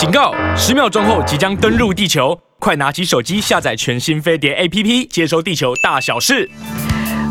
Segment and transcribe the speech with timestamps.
[0.00, 0.32] 警告！
[0.56, 6.48] 十秒钟后即将登陆地球，快拿起手机下载全新飞碟 APP，接收地球大小事。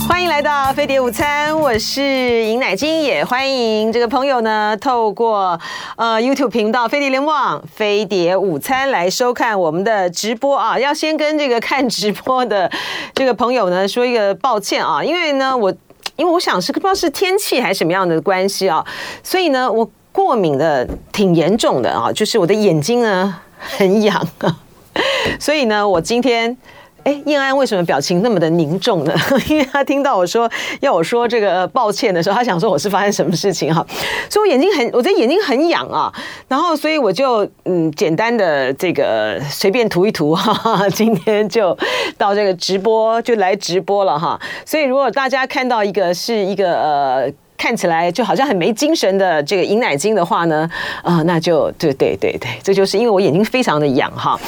[0.07, 2.03] 欢迎来到飞碟午餐，我是
[2.45, 5.59] 尹乃菁，也欢迎这个朋友呢，透过
[5.95, 10.77] 呃 YouTube 频道飞碟联网飞碟午餐来收看我们的直播啊。
[10.77, 12.71] 要先跟这个看直播的
[13.15, 15.73] 这个朋友呢说一个抱歉啊，因为呢我
[16.17, 18.85] 因为我想是不知道是天气还是什么样的关系啊，
[19.23, 24.59] 所以呢我过敏的挺严重的啊，就是我的眼睛呢很痒啊，
[25.39, 26.57] 所以呢我今天。
[27.05, 29.13] 哎，燕安为什么表情那么的凝重呢？
[29.47, 33.83] 因为他听到我说要我说这个抱歉的时候，他想说我是发生什么事情哈，
[34.29, 36.11] 所以我眼睛很，我的眼睛很痒啊，
[36.49, 41.75] 然后所以我就嗯简单的这个随便涂一涂哈， 今天就
[42.17, 47.33] 到这个直播就来直播了哈，所以如果大家看到一个是一个呃。
[47.59, 50.67] 看起来就好像很没精神的这个尹乃菁的话呢，
[51.03, 54.39] 啊、那就对对对对，这就是因为我眼睛非常的痒哈。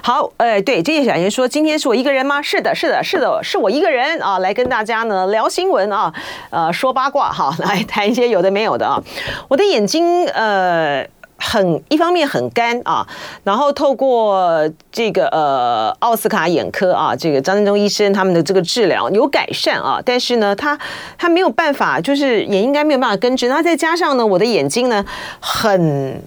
[0.00, 2.40] 好，呃，对，这些小言说，今天是我一个人吗？
[2.40, 6.14] 是的，是的，是的，是我一个人啊，来跟大家呢聊新闻啊，
[6.50, 9.02] 呃，说八卦哈， 来谈一些有的没有的啊。
[9.48, 11.04] 我的眼睛呃。
[11.40, 13.04] 很一方面很干啊，
[13.42, 20.78] 然后透过这个呃奥斯卡眼科啊，这个张振中医生他们的这个治疗有改善啊，但是呢，他
[21.18, 23.48] 他没有办法，就是也应该没有办法根治。
[23.48, 25.04] 那再加上呢，我的眼睛呢
[25.40, 26.22] 很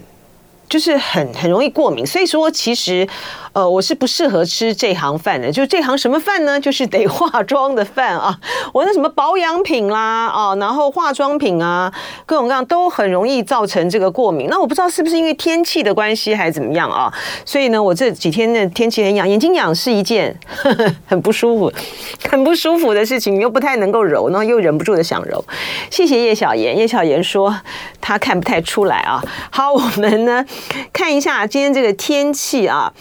[0.68, 3.08] 就是很很容易过敏，所以说其实。
[3.54, 6.60] 呃，我是不适合吃这行饭的，就这行什么饭呢？
[6.60, 8.36] 就是得化妆的饭啊。
[8.74, 11.94] 我那什么保养品啦，啊，然后化妆品啊，
[12.26, 14.48] 各种各样都很容易造成这个过敏。
[14.50, 17.14] 那我不知道是不是因为天气的关系，还是怎么样啊？
[17.46, 21.72] 所以呢，我这几天的天气很痒，眼睛痒是一件呵 呵很不舒服、
[22.28, 25.46] 很不舒服的事情，又不太能够揉，然后又忍不住的想揉。
[25.92, 27.56] 谢谢叶小妍，叶小妍说
[28.02, 29.24] 他看不太出来啊。
[29.52, 30.44] 好，我们呢
[30.92, 32.92] 看一下今天这个天气啊。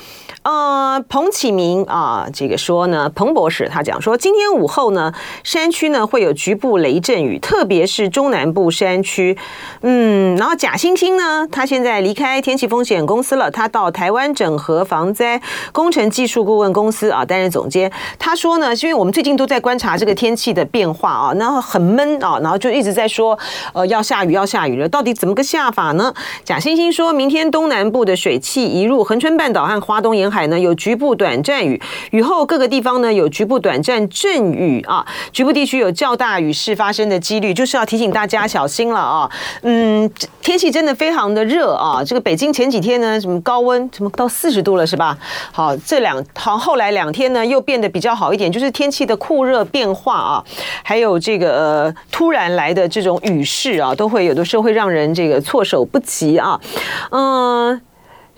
[0.42, 5.12] 呃，彭启明啊，这个说呢，彭博士他讲说，今天午后呢，
[5.44, 9.39] 山区呢会有局部雷阵雨，特别是中南部山区。
[9.83, 15.40] 嗯，然后贾星星呢，他现在离开天气风险公司了，他到台湾整合防灾
[15.70, 17.92] 工程技术顾问公司啊担任总监。
[18.18, 23.38] 他说呢，是因为我们最近都在观察这个天气的变化啊，然后很闷啊，然后就一直在说，
[23.72, 26.12] 呃，要下雨要下雨了，到底怎么个下法呢？
[26.44, 39.30] 贾星星说明天东南部的水汽移入恒春半岛和花东沿海呢有局部短暂雨，雨后各个地方呢有局部短暂阵雨啊，局部地区有较大雨势发生的几率，就是要提醒大家小心了啊。
[39.60, 40.10] 嗯，
[40.40, 45.16] 天气真的非常的热啊，这个北京前几天呢什么高温什么到四十度了是吧？
[45.52, 50.44] 好，这两好后来两天呢又变得比较好一点，就是天气的酷热变化啊，
[50.82, 56.58] 还有这个呃突然来的这种雨势啊，都会有的时候会让人这个措手不及啊，
[57.10, 57.80] 嗯。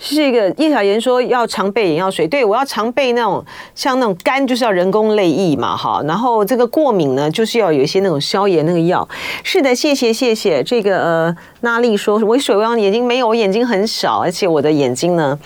[0.07, 3.43] 是一个叶小妍说要常备眼药水，对，我要常备那种
[3.75, 9.09] 像那种干就是要人工泪液嘛，哈，然后这个过敏呢就是要有一些那种消炎那个药。
[9.43, 10.63] 是的，谢谢谢谢。
[10.63, 15.39] 这个呃，娜丽说我水汪眼睛没有，我眼睛很少，而且我的眼睛呢，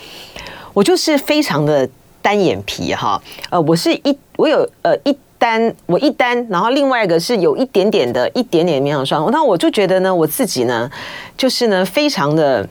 [0.73, 1.87] 我就是非常的
[2.21, 10.91] 单眼皮哈，呃，我是一我有呃一单我一单，然后另外一个是有一点点的一点点绵羊霜，那我就觉得呢我自己呢
[11.37, 12.67] 就是呢非常的。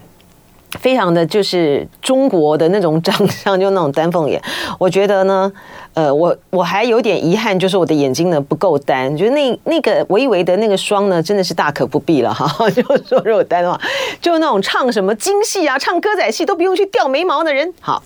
[0.73, 4.43] 非常的就是中国的那种长相，就那种丹凤眼。
[4.79, 5.51] 我觉得呢，
[5.99, 12.47] 呃，我我还有点遗憾，就是我的眼睛呢不够单，就是那那个我以为的那个霜呢，真的是大可不必了哈。
[12.71, 13.81] 就说如果单的话，
[14.23, 17.75] 就那种唱什么京戏啊，唱歌仔戏都不用去掉眉毛的人。
[17.81, 18.01] 好，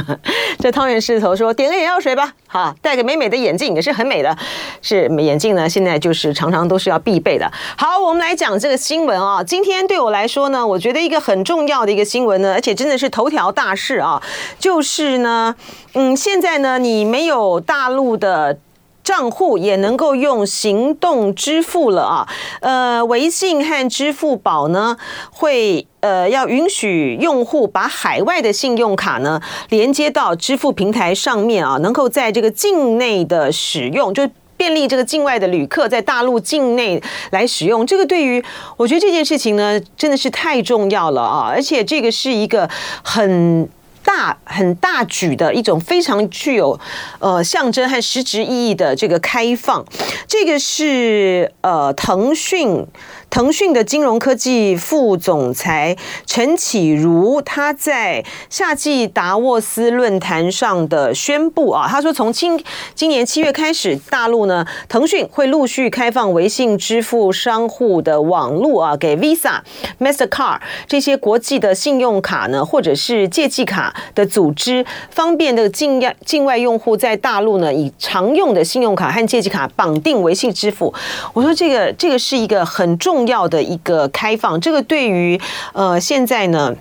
[0.58, 2.32] 这汤圆狮子头说点个眼药水吧。
[2.48, 4.34] 好，戴个美美的眼镜也是很美的，
[4.80, 7.52] 是眼镜呢，现在就是常常都是要必备的。
[7.76, 9.44] 好，我们来讲这个新闻啊。
[9.44, 14.22] 今天对我来说呢，我觉得一个很重要的一个新闻呢，而且真的是头条大事啊，
[14.58, 15.54] 就是呢，
[15.92, 18.58] 嗯，现在呢，你没有大陆的。
[19.06, 22.28] 账户也能够用行动支付了啊，
[22.58, 24.96] 呃，微信和支付宝呢
[25.30, 37.00] 会呃要允许用户把海外的信用卡呢连接到支付平台上面啊，能够在这个境内的使用，就便利这个境外的旅客在大陆境内
[37.30, 37.86] 来使用。
[37.86, 38.44] 这个对于
[38.76, 42.68] 我觉得这件事情呢真的是太重要了啊，而且这个是一个
[43.04, 43.68] 很。
[44.06, 46.78] 大很大举的一种非常具有
[47.18, 49.84] 呃象征和实质意义的这个开放，
[50.26, 52.86] 这个是呃腾讯。
[53.36, 55.94] 腾讯的金融科技副总裁
[56.24, 62.58] 陈启如他在夏季达沃斯论坛上的宣布啊，他说从今
[62.94, 69.60] 今年七月开始，大陆呢，腾讯会陆续开放微信支付商户的网络啊，给 Visa、
[70.00, 80.94] Mastercard 这些国际的信用卡呢，或者是借记卡的组织，方便的境外境外用户在大陆呢，以常用的信用卡和借记卡绑定微信支付。
[81.34, 85.40] 我说这个这个是一个很重要的一个开放，这个对于
[85.72, 86.74] 呃现在呢。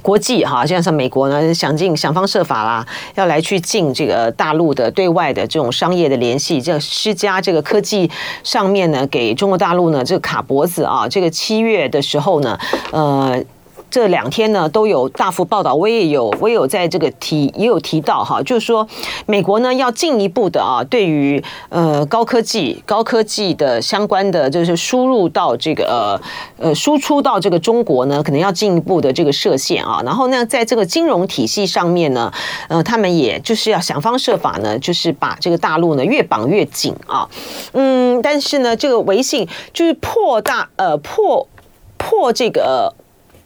[0.00, 2.86] 国际哈，像像美国呢，想尽想方设法啦，
[3.16, 8.08] 要来去进这个大陆的对外的这种商业的联系，这施加这个科技
[8.44, 12.56] 上面呢，给中国大陆呢这个卡脖子啊，这个七月的时候呢，
[12.92, 13.42] 呃。
[13.90, 18.86] 这两天呢都有大幅报道，我也有我也有在这个提也有提到哈，就是说
[19.26, 25.84] 美国呢要进一步的啊，对于呃高科技高科技的相关的就是输入到这个
[26.58, 30.02] 呃呃输出到这个中国呢，可能要进一步的这个设限啊。
[30.04, 32.30] 然后呢，在这个金融体系上面呢，
[32.68, 37.28] 呃，他们也就是要想方设法呢，就是把这个大陆呢越绑越紧啊。
[37.72, 41.48] 嗯，但是呢，这个微信就是破大呃破
[41.96, 42.94] 破这个。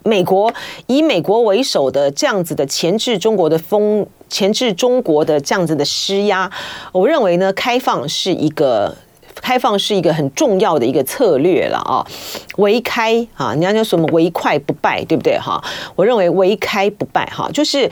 [0.04, 0.52] 美国
[0.86, 6.50] 以美国为首的这样子的前置中国的风，前置中国的这样子的施压，
[6.92, 8.96] 我认为呢，开放是一个
[9.40, 12.06] 开放是一个很重要的一个策略了啊，
[12.56, 15.62] 唯开啊，你要叫什么唯快不败，对不对哈？
[15.96, 17.90] 我认为唯开不败哈，就是。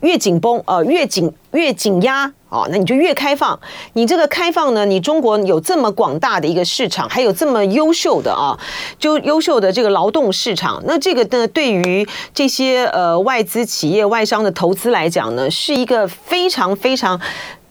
[0.00, 3.58] 越紧绷，呃，越紧越紧压，哦，那你就越开放。
[3.92, 8.58] 你这个开放呢，你中国有这么广大的一个市场，还有这么优秀的啊，
[8.98, 17.20] 就优秀的这个劳动市场，那这个呢，对于这些呃外资企业、外商的投资来讲呢，是一个非常非常。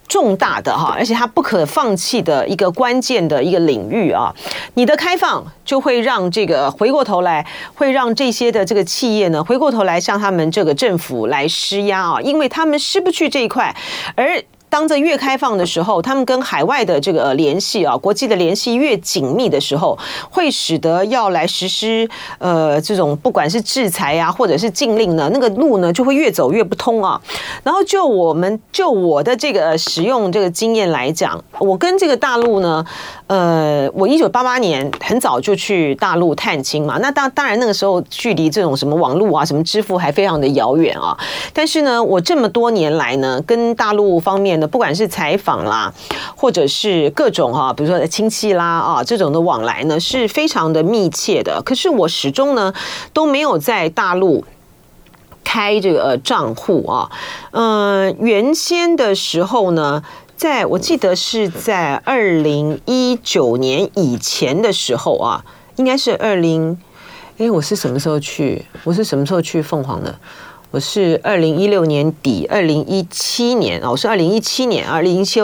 [0.10, 4.34] 重大的哈，而且它不可放弃的一个关键的一个领域啊，
[4.74, 7.46] 你的开放就会让这个回过头来，
[7.76, 13.74] 会让这些的这个企业呢，回过头来向他们这个政府来施压啊，因为他们失不去这一块，
[14.16, 14.44] 而。
[14.70, 19.98] 当这越开放的时候，他们跟海外的这个联系啊，国际的联系越紧密的时候，
[20.30, 22.08] 会使得要来实施
[22.38, 27.20] 呃这种不管是制裁啊，或者是禁令呢，那个路呢就会越走越不通啊。
[27.64, 32.86] 然后就我们就我的这个使用这个经验来讲，我跟这个大陆呢，
[33.30, 41.16] 呃，我一九八八年很早就去大陆探亲嘛，那当当然那个时候距离这种什么网络啊、什么支付还非常的遥远啊。
[41.54, 44.68] 但是呢，我这么多年来呢，跟大陆方面的。
[44.68, 45.94] 不管是采访啦，
[46.36, 51.62] 或者是各种哈，比如说亲戚啦啊，这种的往来呢，是非常的密切的。
[51.64, 52.74] 可是我始终呢
[53.14, 54.44] 都没有在大陆
[55.44, 57.12] 开这个账户啊。
[57.52, 60.02] 嗯，原先的时候呢，
[60.40, 65.44] 在我记得是在二零一九年以前的时候啊，
[65.76, 66.78] 应该是二零，
[67.38, 68.64] 哎，我是什么时候去？
[68.86, 70.18] 我是什么时候去凤凰的？
[70.72, 75.42] 我是二零一六年底，二零一七年啊，我是二零一七年，二零一七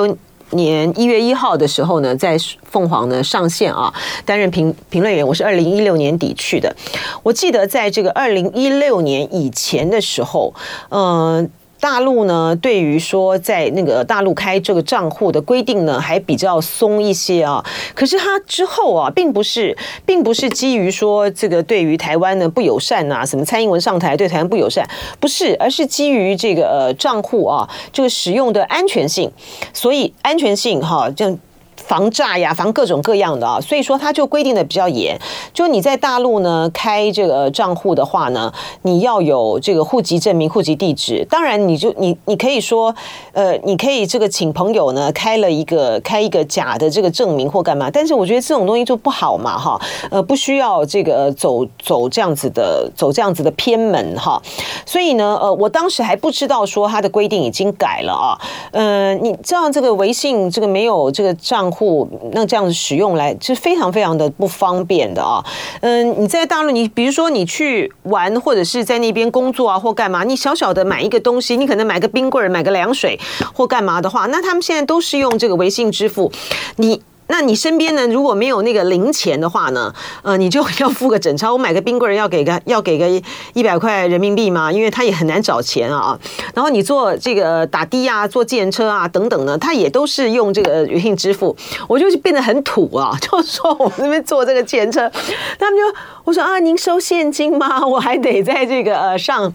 [0.52, 3.94] 年一月一号的时候呢，在凤凰呢上线啊，
[4.24, 5.28] 担任评评论员。
[5.28, 6.74] 我是二零一六年底去的，
[7.22, 10.54] 我记得在这个二零一六年以前的时候，
[10.88, 17.64] 嗯、大陆呢，对于说在那个大陆开这个账户的规定呢，还比较松一些啊。
[17.94, 24.88] 可是它之后啊，并不是，并不是基于说这个对于台湾呢不友善啊，什么蔡英文上台对台湾不友善，
[25.20, 29.32] 不是，而是基于这个呃账户啊这个使用的安全性，
[29.74, 31.38] 所以安全性哈这样。
[31.78, 35.20] 防诈呀，防各种各样的啊，所以说它就规定的比较严。
[35.54, 38.52] 就你在大陆呢开这个账户的话呢，
[38.84, 41.26] 你要有这个户籍证明、户籍地址。
[41.30, 42.94] 当然，你就你你可以说，
[43.34, 47.90] 呃，你可以这个请朋友呢开了一个开一个假的这个证明或干嘛。
[47.92, 49.80] 但是我觉得这种东西就不好嘛，哈，
[50.10, 54.42] 呃，不需要这个走走这样子的走这样子的偏门哈。
[54.86, 58.40] 所以呢，呃，我当时还不知道说他的规定已经改了啊。
[58.72, 65.44] 呃，你知道这个微信这个没有这个账户那这样子使用来是非常非常的不方便的啊，
[65.82, 73.20] 嗯，你在大陆，你比如说你去玩或者是在那边工作啊或干嘛，你小小的买一个东西，你可能买个冰棍儿、买个凉水
[73.54, 76.32] 或干嘛的话，那他们现在都是用这个微信支付，
[76.78, 77.02] 你。
[77.28, 78.08] 那你身边呢？
[78.08, 79.94] 如果没有那个零钱的话呢？
[80.22, 81.54] 呃，你就要付个整钞。
[81.54, 86.18] 我买个冰棍儿要给个要给个一百块人民币嘛，因为他也很难找钱啊。
[86.54, 91.56] 然后你坐这个打的啊，坐计程车啊等等呢，他也都是用这个微信支付。
[91.88, 95.12] 我就变得很土啊， 就说我们那边坐这个计程车，
[95.58, 97.82] 他们就我说啊，您收现金吗？
[97.88, 99.52] 我还得在这个呃上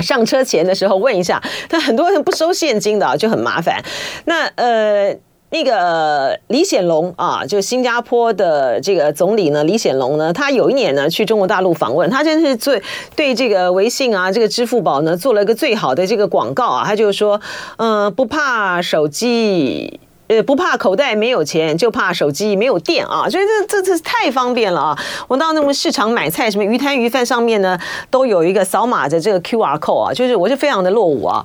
[0.00, 1.42] 上车前的时候问一下。
[1.70, 3.82] 他很多人不收现金的，就很麻烦。
[4.26, 5.16] 那呃。
[5.52, 12.82] 那个李显龙啊，就新加坡的这个总理呢，李显龙呢，他有一年呢去中国大陆访问，他真是最
[13.14, 17.38] 对这个微信啊，这个支付宝呢做了一个最好的这个广告啊，他就说，
[17.76, 20.00] 嗯、不怕手机。
[20.32, 23.28] 呃，不怕口袋没有钱，就怕手机没有电啊！
[23.28, 24.98] 所以这这这太方便了啊！
[25.28, 27.78] 我到那么市场买菜，什么鱼摊鱼贩上面呢，
[28.10, 31.44] 都有一个扫码的这个 QR code 啊，就是我是非常的落伍啊。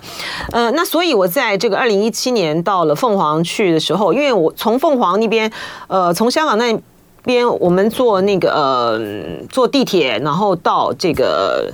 [0.53, 5.51] 呃，那所以我在这个二零一七年到了凤凰去的时候，因为我从凤凰那边，
[5.87, 6.79] 呃，从香港那
[7.25, 8.99] 边我们坐那个呃
[9.49, 11.73] 坐地铁，然后到这个。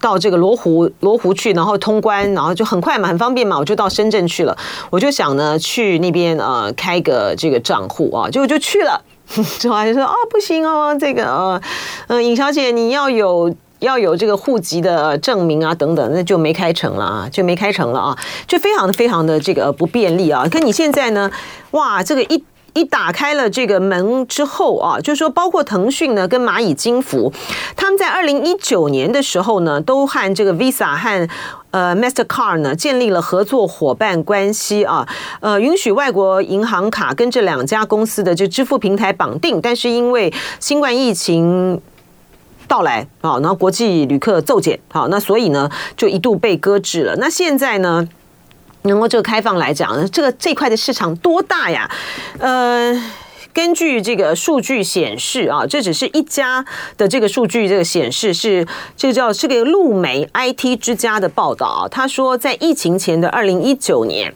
[0.00, 4.56] 到这个罗湖罗湖去，然后通关，然后就很快嘛，很方便嘛，我就到深圳去了。
[4.90, 9.00] 我就想呢，去那边呃开个这个账户啊，结果就去了。
[9.58, 11.60] 之后就说啊、哦，不行哦，这个呃
[12.06, 20.46] 呃，尹小姐你要有要有这个户籍的证明啊等等，那就没开成了啊，就没开成了啊，就非常的非常的这个不便利啊。
[20.50, 21.30] 可你现在呢，
[21.72, 22.42] 哇，这个一。
[22.78, 27.32] 一打开了这个门之后啊，就是说，包括腾讯呢跟蚂蚁金服，
[27.74, 31.28] 他们在二零一九年的时候呢，都和这个 Visa 和
[31.72, 35.06] 呃 Mastercard 呢建立了合作伙伴关系啊，
[35.40, 41.80] 呃，允许外国银行卡跟这两家公司的这支付平台绑定，但是因为新冠疫情
[42.68, 47.16] 到来啊，然后国际旅客骤减，啊，那所以呢就一度被搁置了。
[47.16, 48.08] 那现在呢？
[48.82, 51.90] 能够这个开放来讲，这个这块的市场多大呀？
[52.38, 52.94] 呃。
[53.58, 56.64] 根据这个数据显示啊，这只是一家
[56.96, 58.64] 的这个数据，这个显示是
[58.96, 61.88] 这个叫这个路媒 IT 之家的报道啊。
[61.88, 64.32] 他说，在疫情前的二零一九年，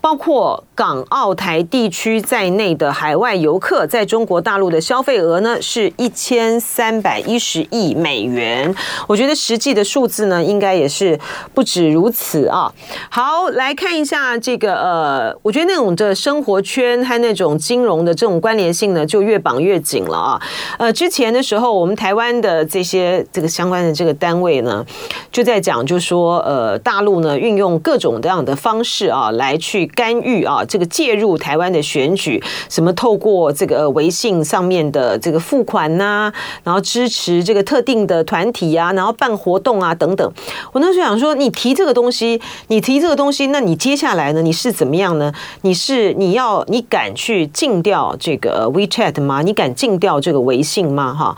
[0.00, 8.72] 包括港澳台地区在内的海外游客在中国大陆的消费额呢，是一千三百一十亿美元。
[9.08, 11.18] 我觉得实际的数字呢，应该也是
[11.52, 12.72] 不止如此啊。
[13.10, 18.59] 好，来看一下这个呃，我觉得那种的生活圈和那种金融的这种关联。
[18.60, 20.42] 联性呢就越绑越紧了啊，
[20.78, 24.84] 呃，之前的时候，我们台湾的这些这个相关的这个单位呢，
[25.32, 40.32] 就在讲，就说呃，大陆呢运用各种各样的方式啊，来去干预啊，这个介入台湾的选举，什么透过这个微信上面的这个付款呐、啊，然后支持这个特定的团体啊，然后办活动啊等等。
[40.72, 45.32] 我那时候想说，你提这个东西，你提这个东西，那你接下来呢，你是怎么样呢？
[45.62, 48.49] 你是你要你敢去禁掉这个？
[48.50, 49.42] 呃，WeChat 吗？
[49.42, 51.14] 你敢禁掉这个微信吗？
[51.14, 51.36] 哈，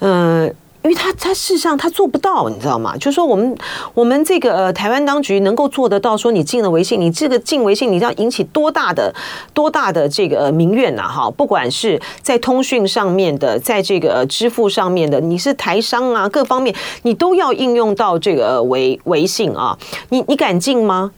[0.00, 0.46] 嗯，
[0.82, 2.96] 因为他他事实上他做不到，你知道吗？
[2.96, 3.56] 就是说我们
[3.94, 9.12] 我们这个呃台湾当局能够做得到，说你禁了微信，你这个禁微信，你要引起多大的
[9.52, 11.02] 多大的这个民怨呐？
[11.02, 19.76] 哈，不管是在通讯上面的，在这个支付上面的，你是台商啊，各方面你都要应用到这个微微信啊，
[20.10, 21.10] 你你敢禁吗？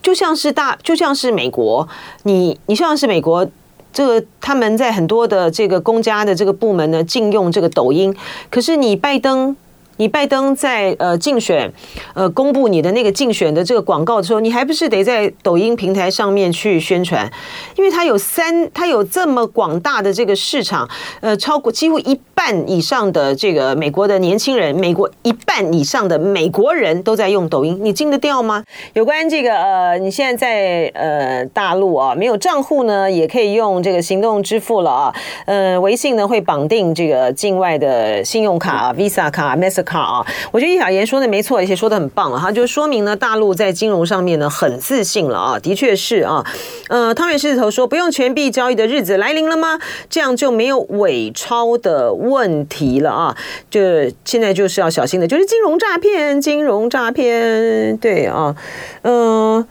[0.00, 1.86] 就像是大，就像是美国，
[2.22, 3.46] 你你像是美国。
[3.92, 8.14] 这个他们在很多的这个公家的这个部门呢，禁用这个抖音，
[8.50, 9.56] 可是你拜登。
[9.98, 11.70] 你拜登在呃竞选，
[12.14, 17.28] 呃公布你的那个竞选的这个广告的时候，你还不是得在抖音平台上面去宣传？
[17.76, 20.88] 因为它有三，它有这么广大的这个市场，
[21.20, 28.62] 呃，超过几乎一半以上的这个美国的年轻人，美国一半以上的美国人都在用抖音，你禁得掉吗？
[28.94, 35.14] 有关这个呃，你现在在呃大陆啊，没有账户呢，也可以用这个行动支付了啊，
[35.46, 39.87] 呃，微信呢会绑定这个境外的信用卡、啊 Visa 卡、Master。
[39.88, 46.44] 卡啊，我觉得易小妍说的没错，而且说的很棒啊，哈，就说明呢，大陆在金融上面呢很自信了啊，的确是啊，
[46.90, 49.78] 呃，汤圆狮子头说，不用钱币交易的日子来临了吗？
[50.10, 53.36] 这样就没有伪钞的问题了啊，
[53.70, 53.80] 就
[54.26, 58.54] 现在就是要小心的，就是金融诈骗，金融诈骗，对啊，
[59.02, 59.66] 嗯、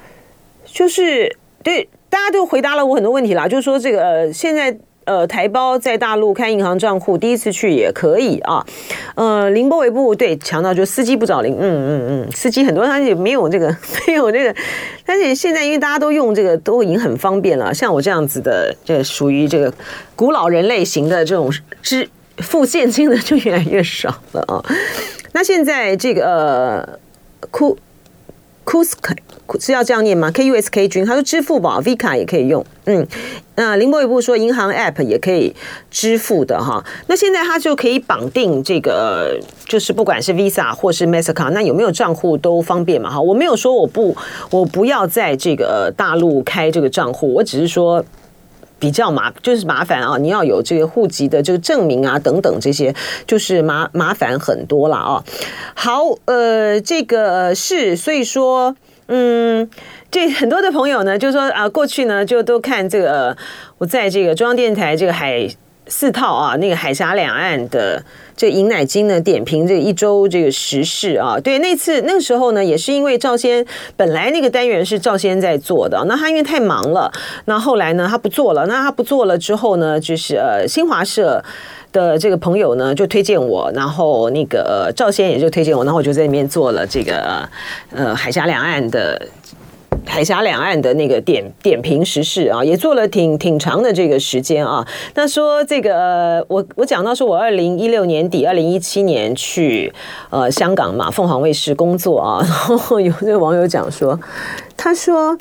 [0.66, 4.78] 就是对，大家都回答了我很多问题啦，就是说这个呃，现在。
[5.08, 8.64] 呃，台胞在大陆开银行账户，第一次去也可以啊。
[9.16, 13.74] 呃，凌波微步对强调，就司机不找零，嗯嗯嗯，司机很多他也没有这个，
[14.06, 14.54] 没有这个。
[15.06, 17.74] 但是现在因为大家都用这个，都已经很方便了。
[17.74, 19.74] 像我这样子的，这属于这个
[20.14, 21.50] 古老人类型的这种
[21.82, 22.08] 支
[22.40, 24.60] 付现金的就越来越少了啊。
[25.32, 27.00] 那现在这个呃，
[27.50, 27.78] 库
[28.68, 29.16] Kusk。
[29.62, 33.08] 是要这样念吗？K U S K 君，他说支付宝 V 卡也可以用，嗯，
[33.56, 35.56] 那林博宇部说银行 App 也可以
[35.90, 36.84] 支付的哈。
[37.08, 43.22] 那现在他就可以绑定这个，就是不管是 Visa 或是 Mastercard，那有没有账户都方便嘛哈。
[43.22, 44.16] 我没有说我不
[44.52, 48.04] 我不要在这个大陆开这个账户，我只是说
[48.80, 52.94] 比较麻就是麻烦啊，你要有这个户籍的这个证明啊等等这些，
[53.26, 55.24] 就是麻麻烦很多了啊。
[55.76, 58.76] 好，呃，这个是所以说。
[59.10, 59.70] 嗯，
[60.12, 63.38] 这 很多的朋友呢，就说啊，过去呢就都看这个，
[63.78, 65.48] 我在这个中央电台这个海
[65.88, 68.04] 四套啊，那个海峡两岸的
[68.36, 71.40] 这个尹乃金呢点评这一周这个时事啊。
[71.40, 73.66] 对，那次那个时候呢，也是因为赵先
[73.96, 77.12] 本来那个单元是赵先在做的，那他因为太忙了，
[77.46, 81.44] 那后来呢他不做了，那他不做了之后呢，就是呃新华社。
[81.94, 87.48] 的这个朋友呢，就推荐我，然后那个赵先也就推荐我，然后我就在里面做了这个
[87.96, 89.20] 呃海峡两岸的
[90.06, 94.88] 海峡两岸的那个点点评时事啊，也做了挺挺长的这个时间啊。
[95.16, 99.94] 那说这个我我讲到说我二零一六年底二零一七年去
[100.30, 102.40] 呃香港嘛凤凰卫视工作啊，
[102.70, 104.20] 然后有这个网友讲说，
[104.76, 105.38] 他说。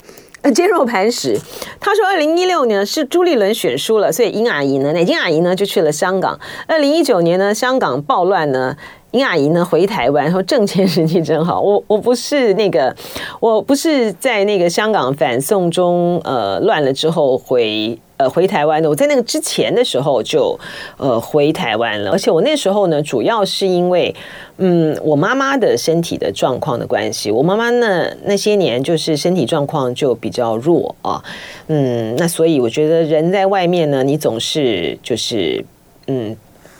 [0.54, 1.36] 坚若磐石。
[1.80, 6.38] 他说，二零一六年是朱立伦选输了，所以尹阿姨呢，乃菁阿姨呢就去了香港。
[6.68, 8.76] 二零一九年呢，香港暴乱呢，
[9.16, 11.58] 林阿姨呢回台湾，说挣钱时机真好。
[11.58, 12.94] 我我不是那个，
[13.40, 17.98] 我不是在那个香港反送中呃乱了之后回。
[18.18, 20.58] 呃，回台湾的，我在那个之前的时候就
[20.96, 24.14] 呃回台湾了，而且我那时候呢，主要是因为
[24.56, 31.22] 嗯，我妈妈的身体的状况的关系，我妈妈呢那些年就是身体状况就比较弱啊，
[31.66, 35.62] 嗯，那所以我觉得人在外面呢，你总是就是
[36.06, 36.34] 嗯，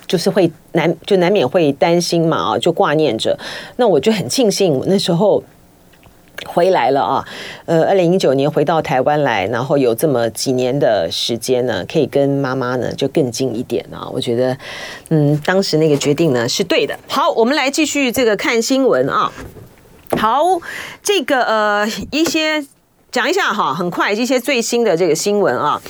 [0.07, 3.39] 就是会难就难免会担心嘛啊，就挂念着，
[3.77, 5.43] 那我就很庆幸那时候。
[6.45, 7.25] 回来了啊，
[7.65, 14.07] 呃，二零一九年回到台湾来，然后有这么几年的时间呢，可以跟妈妈呢就更近一点啊。
[14.13, 14.57] 我觉得，
[15.09, 16.97] 嗯，当时那个决定呢是对的。
[17.09, 19.33] 好，我们来继续这个看新闻啊。
[20.19, 20.43] 好，
[21.03, 22.65] 这个呃一些
[23.11, 25.81] 讲一下哈，很快一些最新的这个新闻啊，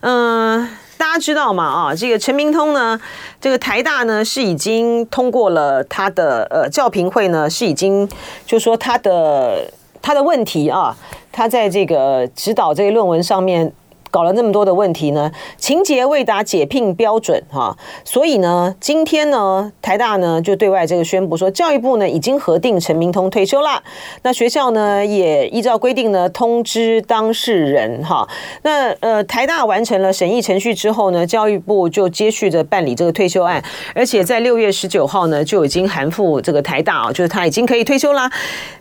[0.00, 1.64] 嗯、大家知道吗？
[1.64, 3.00] 啊，这个陈明通呢，
[3.40, 8.08] 这个台大呢是已经通过了他的呃教评会呢是已经
[8.44, 9.70] 就说他的。
[10.02, 10.96] 他的问题啊，
[11.32, 13.72] 他在这个指导这个论文上面。
[14.16, 23.82] 搞了那么多的问题呢，情节未达解聘标准哈，所以呢，今天呢，台大呢就对外这个宣布说，教育部呢已经核定陈明通退休了，
[24.22, 28.26] 那学校呢也依照规定呢通知当事人哈，
[28.62, 33.62] 那呃台大完成了审议程序之后呢，教育部就接续着办理这个退休案，
[33.94, 38.30] 而且在六月十九号呢就已经函复这个台大啊，就是他已经可以退休啦，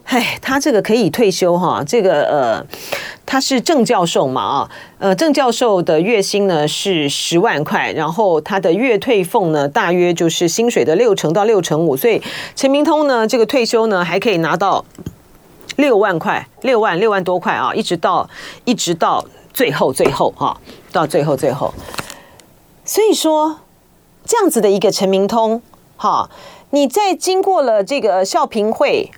[0.06, 2.66] 哎，他这个可以退休哈，这个呃。
[3.28, 12.22] 他是正教授嘛啊，呃，郑教授的月薪呢是十万块，然后他的月退俸呢大约就是薪水的六成到六成五，所以
[12.56, 14.86] 陈明通呢这个退休呢还可以拿到
[15.78, 18.30] 六万块，六万六万多块啊，一直到
[18.66, 20.56] 一直到最后最后哈，
[20.92, 21.74] 到最后最后，
[22.84, 23.62] 所以说
[24.26, 25.60] 这样子的一个陈明通
[25.98, 26.30] 哈，
[26.70, 29.10] 你在经过了这个校评会。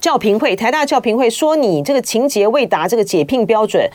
[0.00, 3.90] 教评会，台大教评会说你这个情节未达这个解聘标准，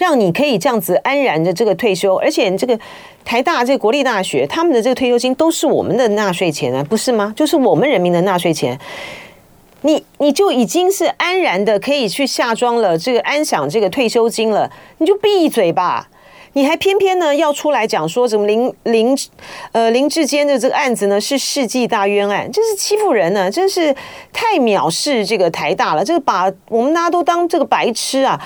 [0.00, 2.78] 让你可以这样子安然的这个退休，而且这个
[3.22, 7.34] 台大这个国立大学他们的这个退休金都是我们的纳税钱啊，不是吗？
[7.36, 8.80] 就是我们人民的纳税钱，
[9.82, 16.08] 你你就已经是安然的可以去下庄了，这个安享这个退休金了，你就闭嘴吧。
[16.54, 19.16] 你还偏偏呢要出来讲说什么林林
[19.70, 23.94] 呃林志坚的这个案子呢是世纪大冤案，真是欺负人呢，真是
[24.32, 28.40] 太藐视这个台大了，这个把我们大家都当这个白痴啊！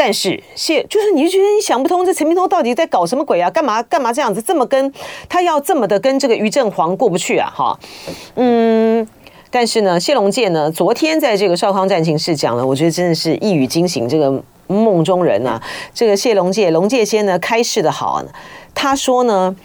[0.00, 3.50] 但是谢就是你就觉得你想不通，这陈明通到底在搞什么鬼啊？
[3.50, 4.92] 干嘛干嘛这样子这么跟
[5.28, 7.52] 他要这么的跟这个于正煌过不去啊？
[7.52, 7.76] 哈，
[8.36, 9.04] 嗯，
[9.50, 14.40] 但是呢谢龙介呢昨天在这个少康战情室讲了，我觉得真的是一语惊醒这个。
[14.70, 15.58] 梦中人啊，
[15.94, 18.22] 这个谢龙介龙介先呢开示的好，
[18.74, 19.56] 他说呢，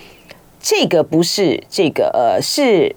[0.61, 2.95] 这个不是这个呃，是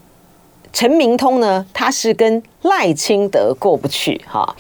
[0.73, 4.55] 陈明通呢，他是跟赖清德过不去哈。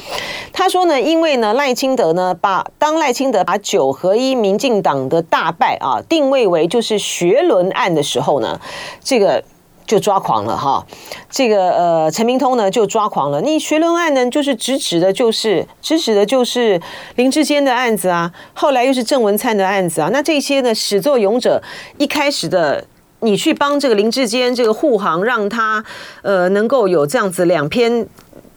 [0.52, 8.60] 他说呢，因为呢赖清德呢把当赖清德把九合一民进党的大败啊定位为就是学伦案的时候呢，
[9.02, 9.42] 这个。
[9.86, 10.84] 就抓狂了哈，
[11.30, 13.40] 这个呃陈明通呢就抓狂了。
[13.40, 16.82] 你学伦案呢，就是直指的，就是直指的，就是
[17.14, 18.32] 林志坚的案子啊。
[18.52, 20.10] 后来又是郑文灿的案子啊。
[20.12, 21.62] 那这些呢始作俑者，
[21.98, 22.84] 一开始的
[23.26, 25.84] 你去帮这个林志坚这个护航，让他
[26.22, 28.06] 呃能够有这样子两篇。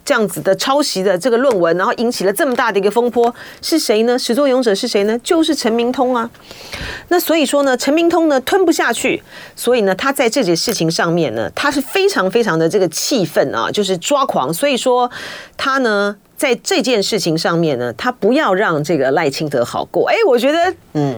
[0.06, 4.18] 这样子的抄袭的这个论文，然后引起了这么大的一个风波，是谁呢？
[4.18, 5.16] 始作俑者是谁呢？
[5.20, 6.28] 就是陈明通啊。
[7.10, 9.22] 那所以说呢，陈明通呢吞不下去，
[9.56, 14.52] 所以呢，他在这件事情上面呢，他是非常非常的这个气愤啊，就是抓狂。
[14.52, 15.12] 所以说
[15.56, 16.16] 他呢。
[16.40, 20.08] 在这件事情上面呢，他不要让这个赖清德好过。
[20.10, 21.14] 哎，我觉得，嗯，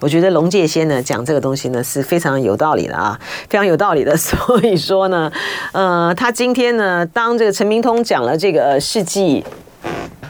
[0.00, 3.18] 我觉得龙介先呢讲这个东西呢是非常有道理的啊，
[3.48, 4.16] 非常有道理的。
[4.18, 5.30] 所以说呢，
[5.72, 9.44] 呃，他今天呢，当这个陈明通讲了这个世纪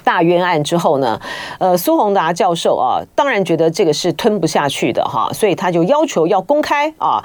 [0.03, 1.21] 大冤案之后呢，
[1.59, 7.25] 呃，苏宏达教授啊，当然觉得这个是吞不下去的哈，所以他就要求要公开啊。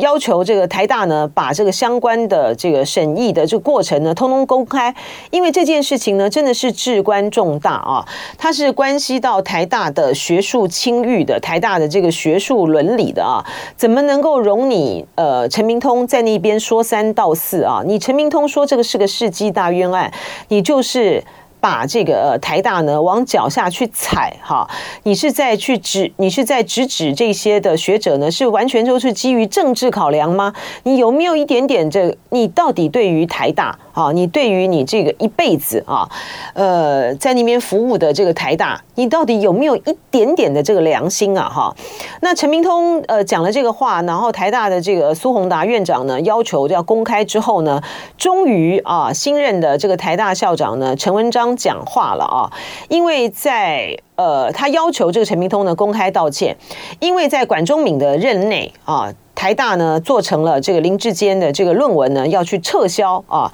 [0.00, 4.94] 要求这个台大呢，把这个相关的这个审议的这个过程呢，通通公开，
[5.30, 13.44] 因为这件事情呢，真的是至关重大啊，它是关系到台大的学术清誉的，台大的这个学术伦理的啊，
[13.76, 17.82] 怎么能够容你呃陈明通在那边说三道四啊？
[17.84, 20.12] 你陈明通说这个是个世纪大冤案，
[20.48, 21.22] 你就是。
[21.66, 24.64] 把这个呃台大呢往脚下去踩哈，
[25.02, 30.54] 你是在去指，你是在直指这些的学者呢，是完全就是基于政治考量吗？
[30.84, 32.16] 你有没有一点点这？
[32.30, 36.08] 你到底对于台大啊，你对于你这个一辈子啊，
[36.54, 41.48] 呃，在那边服务的这个台大，你到底有没有一点点的这个良心啊？
[41.48, 41.74] 哈，
[42.20, 47.80] 那陈明通呃讲了这个话，然后台大的这个苏宏达院长呢要求要公开之后呢，
[48.18, 51.46] 终于啊新任的这个台大校长呢陈文章。
[51.56, 52.50] 讲话了啊，
[52.88, 56.56] 因为在呃，他要求这个陈明通呢公开道歉，
[56.98, 63.52] 因为在管中闵的任内啊，台大呢做成了这个林志坚的这个论文呢要去撤销啊，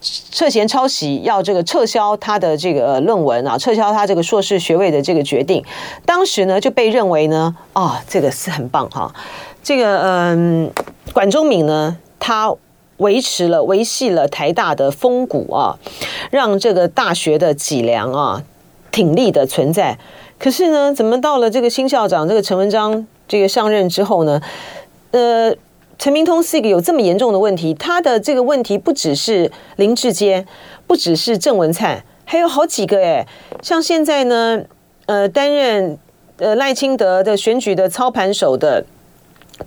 [0.00, 5.64] 涉嫌抄袭，要这个撤销他的这个论文啊，撤销他这个硕士学位的这个决定，
[6.04, 9.14] 当时呢就被认为呢啊，这个是很棒哈，
[9.62, 10.70] 这个嗯，
[11.12, 12.54] 管中闵呢他。
[12.98, 15.76] 维持了维系了台大的风骨啊，
[16.30, 18.42] 让这个大学的脊梁啊
[18.90, 19.98] 挺立的存在。
[20.38, 24.40] 可是呢，怎么到了这个新校长这个陈文章这个上任之后呢？
[25.10, 25.54] 呃，
[25.98, 30.46] 陈明通是一个有这么严重的问题，他的这个问题不只是林志坚，
[30.86, 33.26] 不只是郑文灿，还有好几个哎。
[33.62, 34.62] 像现在呢，
[35.06, 35.98] 呃，担任
[36.38, 38.84] 呃赖清德的选举的操盘手的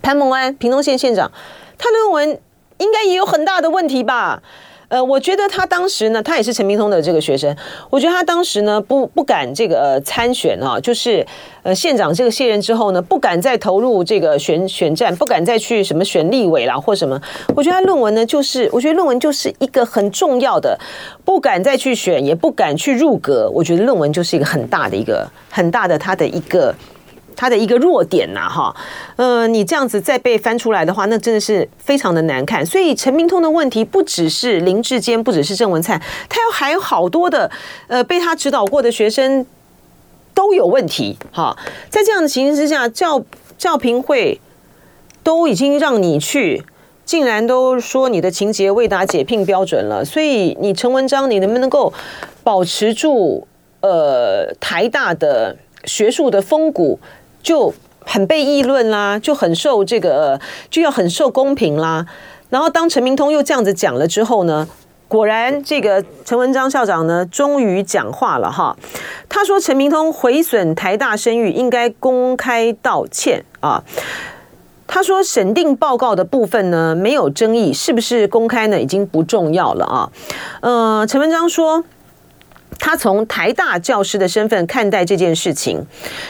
[0.00, 1.30] 潘孟安，屏东县县长，
[1.78, 2.40] 他论文。
[2.80, 4.42] 应该也有很大的问题吧？
[4.90, 7.56] 呃，我觉得他当时呢，他也是陈明通的这个学生。
[7.88, 11.24] 我觉得他当时呢，不不敢这个呃参选啊，就是
[11.62, 17.20] 呃县长这个卸任之后呢，不敢再投入这个选选战，不敢再去什么选立委啦或什么。
[17.54, 20.76] 我觉得他论文呢，就是我觉得论文就是一个很重要的，
[21.24, 23.48] 不敢再去选，也不敢去入阁。
[23.54, 26.74] 我觉得论文就是一个很大的一个很大的他的一个。
[27.40, 28.76] 他的一个弱点呐，哈，
[29.16, 32.64] 呃，你这样子再被翻出来的话，那真的是非常的难看。
[32.66, 35.98] 所以陈明通的问题不只是林志坚，不只是郑文灿，
[36.28, 37.50] 他有还有好多的，
[37.86, 39.46] 呃，被他指导过的学生
[40.34, 41.16] 都有问题。
[41.32, 41.56] 哈，
[41.88, 43.24] 在这样的情形之下，教
[43.56, 44.38] 教评会
[45.22, 46.62] 都已经让你去，
[47.06, 50.04] 竟然都说你的情节未达解聘标准了。
[50.04, 51.90] 所以你陈文章，你能不能够
[52.44, 53.48] 保持住
[53.80, 57.00] 呃台大的学术的风骨？
[57.42, 57.72] 就
[58.04, 62.06] 很被议论啦，就很受这个，就要很受公平啦。
[62.48, 64.66] 然后当陈明通又这样子讲了之后呢，
[65.06, 68.76] 果然这个陈文章校长呢，终于讲话了哈。
[69.28, 73.82] 他说陈明通毁损台大声誉，应该公开道歉啊。
[74.86, 80.10] 他说审定报告的部分呢，没有争议，是不是公开呢，已经不重要了啊。
[80.62, 81.84] 呃，陈文章说。
[82.80, 85.86] 他从台大教师的身份看待这件事情，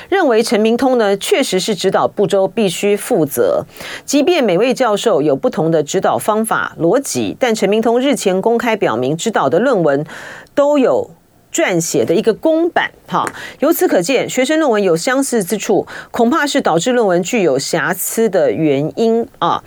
[0.08, 3.64] 认为陈明通呢确实是指导不周，必须负责。
[4.04, 10.04] 即便每位教授有不同的指导方法逻辑，但陈明通日前公开表明，指导的论文
[10.54, 11.12] 都有
[11.52, 12.90] 撰写的一个公版。
[13.06, 13.24] 哈，
[13.60, 19.62] 由此可见，学生论文有相似之处，恐怕是导致论文具有瑕疵的原因啊。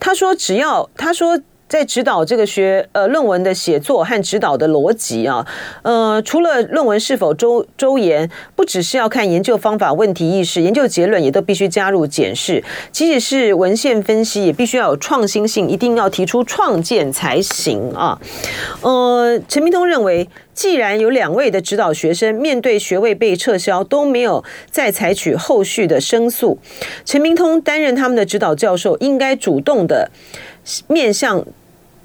[0.00, 1.38] 他说，只要他说。
[1.72, 5.46] 在指导这个学呃论文的写作和指导的逻辑啊，
[5.80, 12.62] 呃，除了论文是否周周延，不只是要看研究方法、问题意识、研究结论，也都必须加入检视。
[12.90, 18.20] 即使是文献分析，也必须要有创新性，一定要提出创建才行啊。
[18.82, 26.58] 呃，陈明通认为，既然有两位的指导学生面对学位被撤销都没有再采取后续的申诉，
[27.06, 30.10] 陈明通担任他们的指导教授，应该主动的
[30.86, 31.42] 面向。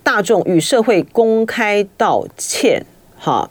[0.07, 2.85] 大众与社会公开道歉，
[3.19, 3.49] 哈，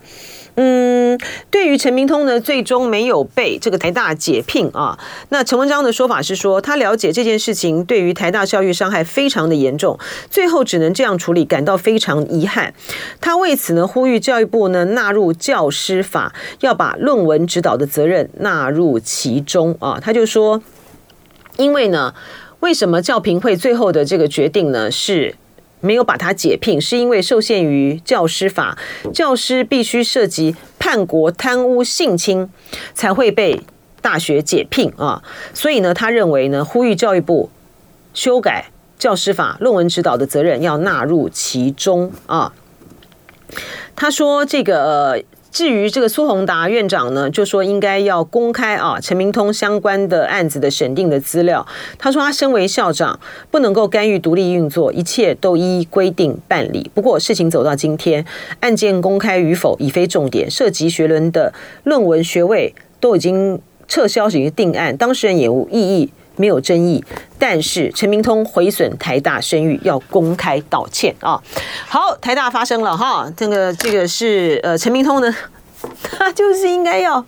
[0.55, 4.99] 嗯，对于陈明通呢，最终没有被这个台大解聘啊。
[5.29, 9.99] 那陈文章的说法是说，他了解这件事情对于台大教育伤害非常的严重，
[10.31, 12.73] 最后只能这样处理，感到非常遗憾。
[13.21, 20.01] 他为此呢，呼吁教育部呢纳入教师法，要把论文指导的责任纳入其中啊。
[20.01, 20.63] 他就说，
[21.59, 22.15] 因为呢，
[22.61, 25.35] 为什么教评会最后的这个决定呢是？
[25.81, 28.79] 没有把他解聘，是因为受限于教师法，
[29.13, 32.49] 教师必须涉及叛国、贪污、性侵，
[32.95, 33.63] 才会被
[34.01, 35.23] 大学解聘啊。
[35.55, 37.51] 所以呢，他认为呢，呼吁教育部
[38.15, 42.53] 修改教师法，论文指导的责任要纳入其中啊。
[43.95, 45.23] 他说：“这个
[45.57, 51.67] 至于这个苏宏达院长呢，就说应该要公开啊，陈明通相关的案子的审定的资料。
[51.99, 53.19] 他说他身为校长，
[53.51, 56.91] 不能够干预独立运作，一切都依规定办理。
[56.93, 58.23] 不过事情走到今天，
[58.61, 66.11] 案件公开与否已非重点，涉及学伦的论文学位都已经撤销，已经定案，当事人也无异议。
[66.37, 67.03] 没有争议，
[67.39, 71.43] 但是陈明通毁损台大声誉，要公开道歉啊！
[71.89, 75.35] 好，台大发生了哈，这个这个是呃陈明通呢，
[76.03, 77.25] 他就是应该要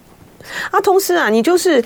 [0.71, 1.83] 啊，同时啊，你就是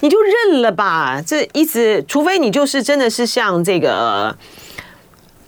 [0.00, 4.36] 你就认了吧，这意思，除非你就是真的是像这个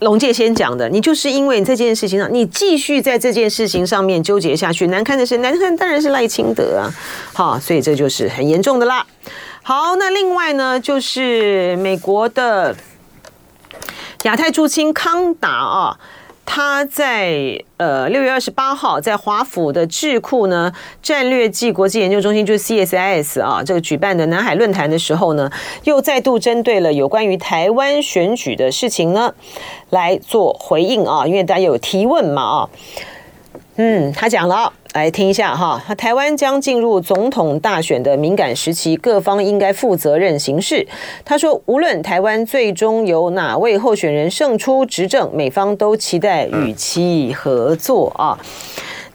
[0.00, 6.92] 龙介先讲的，你就是因为这件事情上，你继续在这件事情上面纠结下去，难堪的是难堪，当然是赖清德啊，
[7.32, 9.06] 好，所以这就是很严重的啦。
[9.66, 12.76] 好，那另外呢，就是美国的
[14.24, 15.98] 亚太驻青康达啊，
[16.44, 20.70] 他在呃六月二十八号在华府的智库呢
[21.02, 25.50] 战略暨国际研究中心，就是 CSIS 啊，这个举办的南海论坛的时候呢，
[25.84, 29.32] 又再度针对了有关于台湾选举的事情呢
[29.88, 32.68] 来做回应啊，因为大家有提问嘛啊，
[33.76, 34.72] 嗯，他讲了。
[34.94, 40.86] 来听一下哈，台湾将进入总统大选的敏感时期，各方应该负责任行事。
[41.24, 48.38] 他说，无论台湾最终由哪位候选人胜出执政，美方都期待与其合作啊。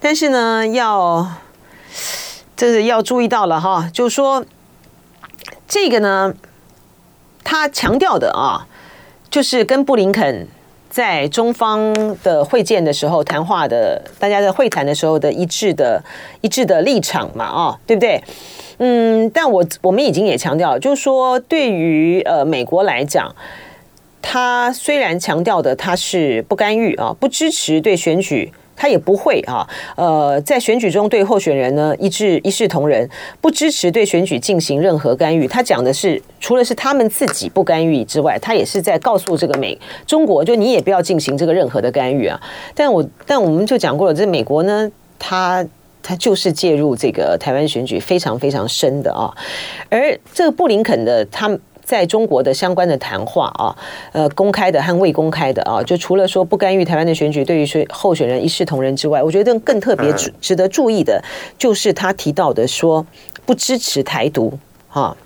[0.01, 1.25] 但是呢，要
[2.57, 4.43] 这是要注意到了哈，就是说
[5.65, 6.33] 这个呢，
[7.45, 8.67] 他强调的啊，
[9.29, 10.45] 就是跟布林肯。
[10.89, 16.03] 在中方的会见的时候，谈话的大家在会谈的时候的一致的
[16.41, 18.21] 一致的立场嘛，啊，对不对？
[18.79, 23.35] 嗯，但我我们已经也强调，就是说，对于呃美国来讲，
[24.21, 28.51] 他虽然强调的他是不干预啊，不支持对选举。
[28.79, 33.07] 他也不会啊，呃，在选举中对候选人呢一致一视同仁，
[33.41, 35.45] 不支持对选举进行任何干预。
[35.45, 42.39] 他讲的是，除了是他们自己不干预之外，他也是在告诉这个美中国，就你也不要进行这个任何的干预啊。
[42.73, 44.89] 但我但我们就讲过了，这美国呢，
[45.19, 45.65] 他
[46.01, 49.29] 他就是介入这个台湾选举非常非常深的啊。
[49.89, 51.59] 而这个布林肯的他。
[51.89, 53.75] 在中国的相关的谈话啊，
[54.11, 61.19] 呃，公开的和未公开的啊，就除了说不干预台湾的选举，对于选候选人一视同仁之外，我觉得更特别值得注意的，
[61.57, 63.03] 就是他提到的说
[63.43, 64.53] 不支持台独
[64.91, 65.17] 啊，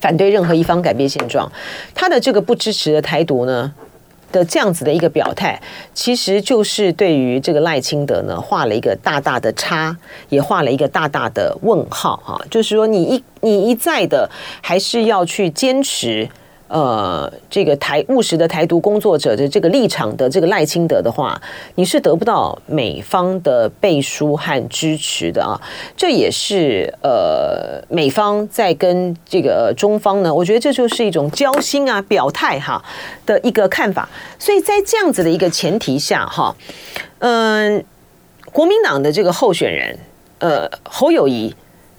[0.00, 1.48] 反对任何一方改变现状，
[1.94, 3.72] 他的这个不支持的台独呢，
[4.30, 5.60] 的这样子的一个表态，
[5.94, 9.96] 其实就是对于这个赖清德呢画了一个大大的叉，
[10.28, 14.30] 也画了一个大大的问号哈，就是说你一你一再的
[14.62, 16.28] 还是要去坚持。
[16.68, 21.40] 呃，这个台务实的台独工作者的这个立场的这个赖清德的话，
[21.76, 25.58] 你是得不到美方的背书和支持的啊。
[25.96, 32.84] 这也是呃美方在跟这个中方呢，我觉得这就是一种交心啊、表态哈
[33.24, 34.06] 的一个看法。
[34.38, 36.54] 所以在这样子的一个前提下哈，
[37.20, 37.82] 嗯，
[38.52, 39.98] 国民党的这个候选人
[40.40, 41.54] 呃侯友宜。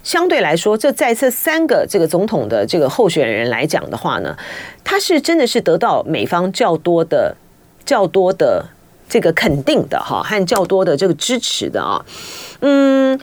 [0.10, 4.36] 相对来说，这在这三个这个总统的这个候选人来讲的话呢，
[4.84, 7.36] 他是真的是得到美方较多的、
[7.86, 8.66] 较多的
[9.08, 12.04] 这个肯定的哈，和较多的这个支持的啊。
[12.62, 13.20] 嗯，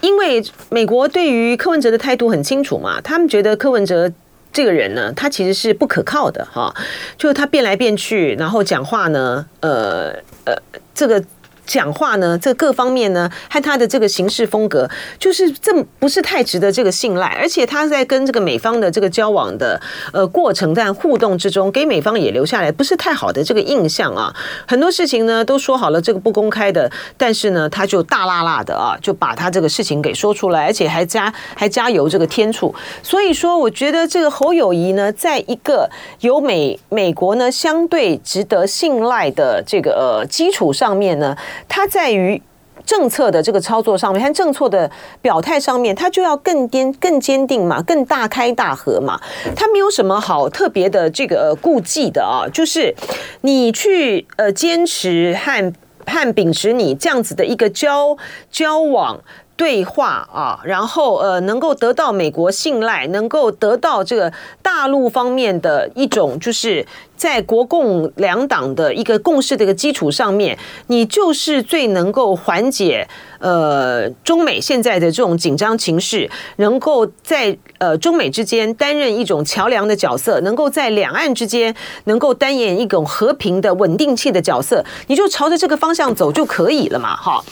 [0.00, 4.10] 因为美国对于柯文哲的态度很清楚嘛，他们觉得柯文哲
[4.52, 6.74] 这个人呢，他其实是不可靠的哈，
[7.16, 10.12] 就是他变来变去，然后讲话呢，呃
[10.46, 10.56] 呃，
[10.92, 11.22] 这个。
[11.66, 17.26] 讲话呢，这各方面呢，和他的这个行事风格，就是这不是太值得这个信赖。
[17.40, 19.80] 而且他在跟这个美方的这个交往的
[20.12, 24.34] 呃过程在互动之中，给美方也留下来不是太好的这个印象啊。
[24.66, 32.74] 很多事情呢都说好了，这个不公开的，但是呢他就大辣辣的啊，就把他这个事情给说出来，而且还加还加油这个添醋。
[33.02, 35.88] 所以说，我觉得这个侯友谊呢，在一个
[36.20, 41.34] 有美美国呢相对值得信赖的这个呃基础上面呢。
[41.68, 42.40] 它在于
[42.84, 44.90] 政策的这个操作上面，和政策的
[45.22, 49.20] 表态上面，它就要更坚、更坚定嘛，更大开大合嘛。
[49.56, 52.94] 它没有什么好特别的这个顾忌的啊，就是
[53.42, 55.72] 你去呃坚持和
[56.06, 58.16] 和秉持你这样子的一个交
[58.50, 59.20] 交往。
[59.56, 66.84] 对话啊，然后呃，能够得到美国信赖，能够得到这个大陆方面的一种，就是
[67.24, 70.58] 在国共两党的一个共识的一个基础上面，
[70.88, 73.08] 你就是最能够缓解
[73.38, 87.42] 呃中美现在的这种紧张情势，能够在呃中美之间担任一种桥梁的角色，能够在两岸之间能够担任一种和平的稳定器的角色，你就朝着这个方向走就可以了嘛，哈。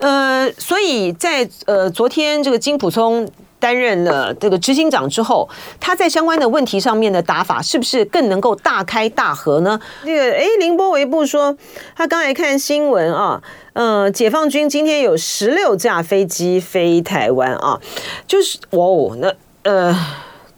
[0.00, 3.30] 呃，所以在呃昨天这个金普聪
[3.60, 9.78] 担任了这个执行长之后，他在相关的问题上面的打法是不是更能够大开大合呢？
[10.02, 11.56] 那个哎，林波维布说，
[11.94, 13.40] 他刚才看新闻啊，
[13.74, 17.78] 呃，解放军今天有十六架飞机飞台湾啊，
[18.26, 19.96] 就是哇哦，那呃。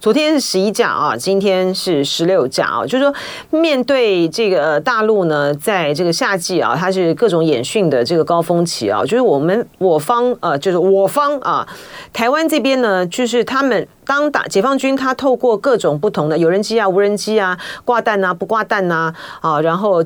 [0.03, 3.15] 昨天是十一架啊，今天是十六架啊，就是说
[3.51, 11.65] 面对这个大陆呢，在这个夏季啊，它是各种演训的这个高峰期啊，就是我们我方呃，就是我方啊，
[12.13, 20.03] 台湾这边呢，就是他们当打解放军，他透过各种不同的有人机啊、无人机啊、挂弹啊、不挂弹呐啊，然后。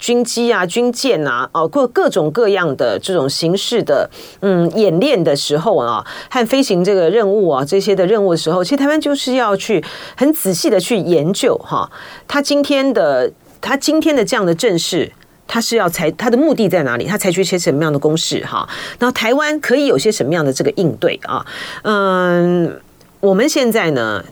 [0.00, 4.10] 军机啊，军舰啊，哦，各各种各样的这种形式的，
[4.40, 9.84] 嗯，演练的时候啊，和飞行这个任务啊，这些的任务的时候，其实台湾就是要去
[10.16, 11.88] 很仔细的去研究哈，
[12.26, 15.12] 他今天的他今天的这样的阵势，
[15.46, 17.04] 他是要采他的目的在哪里？
[17.04, 18.66] 他采取一些什么样的攻势哈？
[18.98, 21.44] 然后台湾可以有些什么样的这个应对啊？
[21.82, 22.80] 嗯，
[23.20, 24.24] 我们现在呢？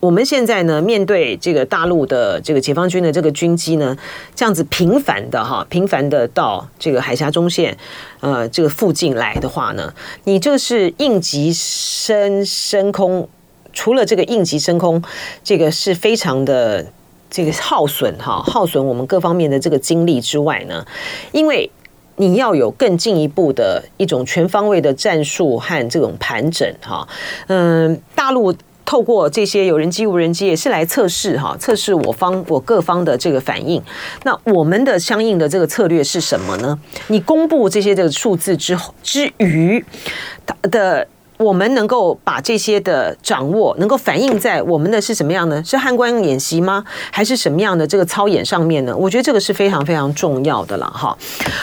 [0.00, 3.96] 我们现在呢，面对这个大陆的这个解放军的这个军机呢，
[4.34, 7.76] 这样子频繁的哈，频繁的到这个海峡中线
[8.20, 9.92] 呃这个附近来的话呢，
[10.24, 13.26] 你就是应急升升空，
[13.72, 15.02] 除了这个应急升空，
[15.42, 16.84] 这个是非常的
[17.30, 20.86] 这个耗损哈，耗损我们各方面的这个精力之外呢，
[21.32, 21.70] 因为
[22.16, 27.08] 你要有更进一步的一种全方位的战术和这种盘整哈，
[27.46, 28.54] 嗯，大陆。
[28.86, 33.82] 透过这些有人机、无人机，也是来测试哈，测试我方我各方的这个反应。
[34.22, 36.78] 那我们的相应的这个策略是什么呢？
[37.08, 39.84] 你公布这些这个数字之后之余
[40.46, 41.06] 它的。
[41.38, 45.62] 我们能够把这些的掌握，能够反映在我们的是什么样呢？
[45.64, 46.84] 是汉官演习吗？
[47.10, 48.96] 还是什么样的这个操演上面呢？
[48.96, 51.16] 我觉得这个是非常非常重要的了哈。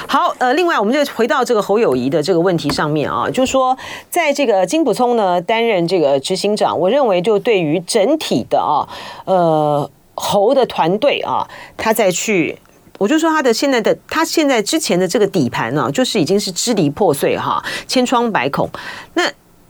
[0.07, 3.75] 好，呃，另外我们就回到这个侯友宜的这个问题上面啊，就是说，
[4.09, 8.87] 在这个金普聪呢担任这个执行长，我认为就对于整体的啊，
[9.25, 12.57] 呃，侯的团队啊，他再去，
[12.99, 18.69] 我就说他的现在的他现在之前的这个底盘呢，就是已经是支离破碎哈，千疮百孔，
[19.15, 19.23] 那。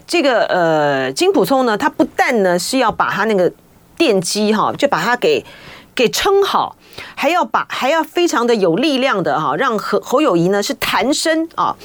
[0.06, 3.52] 这个呃，金普聪呢，他不但呢是要把他那个
[3.98, 5.44] 电机哈，就把它给
[5.96, 6.76] 给撑好，
[7.16, 11.76] 还要把还要非常的有力量的哈，让侯侯友谊呢是弹升啊，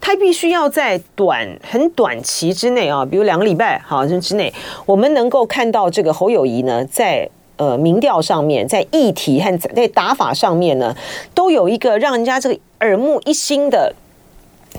[0.00, 4.52] 他必须要在短很短期之内啊，比如两个礼拜好像之内，
[4.86, 10.96] 我们能够看到这个侯友谊呢，在呃民调上面，在议题和在打法上面呢，
[11.34, 13.94] 都有一个让人家这个耳目一新的。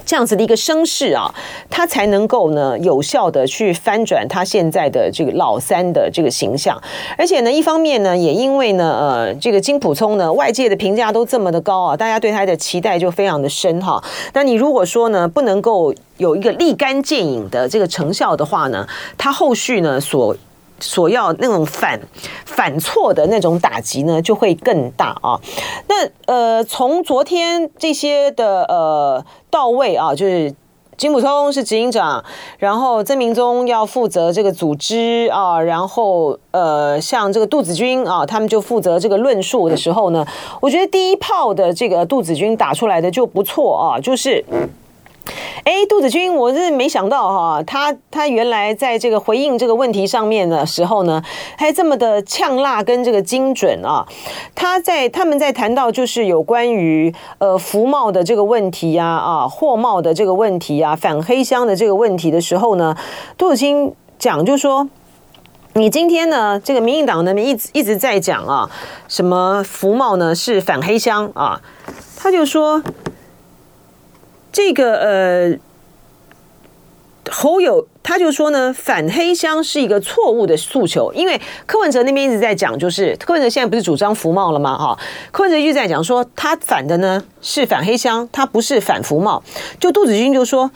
[0.05, 1.33] 这样子的一个声势啊，
[1.69, 6.81] 他才能够呢有效的去翻转他现在的这个老三的这个形象，
[7.17, 14.03] 而且呢，一方面呢，也因为呢，呃，这个金普聪呢，外界的评价都这么的高啊，大家对他的期待就非常的深哈。
[14.33, 20.35] 那你如果说呢，不能够有一个立竿见影的这个成效的话呢，他后续呢所。
[20.79, 21.99] 所要那种反
[22.45, 25.39] 反错的那种打击呢，就会更大啊。
[25.87, 30.53] 那呃，从昨天这些的呃到位啊，就是
[30.95, 32.23] 金普通是执行长，
[32.57, 40.25] 然后曾明宗要负责这个组织啊，然后呃，像这个杜子君啊，他们就负责这个论述的时候呢，
[40.61, 44.43] 我觉得第一炮的这个杜子君打出来的就不错啊，就是。
[45.63, 51.21] 哎，杜子君，我是没想到哈，他他原来在这个回应这个问题上面的时候呢，
[51.57, 54.05] 还这么的呛辣跟这个精准啊。
[54.55, 62.95] 他在他们在谈到就是有关于呃服贸的这个问题呀啊，货贸的这个问题啊，反黑箱的这个问题的时候呢，
[63.37, 64.87] 杜子君讲就说，
[65.73, 68.69] 你今天呢这个民进党那边一直一直在讲啊，
[69.09, 71.59] 什么服贸呢是反黑箱啊，
[72.15, 72.81] 他就说。
[74.51, 75.57] 这个呃，
[77.31, 84.77] 侯友他就说呢，反黑箱是一个错误的诉求，因为柯文哲那边一直在讲，就是柯文哲现在不是主张服贸了吗？
[84.77, 84.99] 哈，
[85.31, 89.43] 柯文哲一直在讲说，他反的呢是反黑箱，他不是反服贸。
[89.79, 90.71] 就杜子君就说。